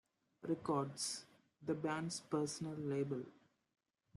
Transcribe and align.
Records, 0.41 1.25
the 1.63 1.75
band's 1.75 2.21
personal 2.21 2.73
label. 2.73 3.21